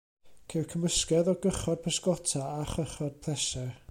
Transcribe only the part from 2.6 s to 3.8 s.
chychod pleser.